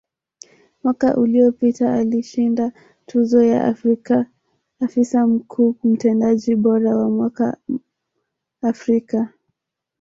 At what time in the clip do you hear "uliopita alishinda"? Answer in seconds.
1.17-2.71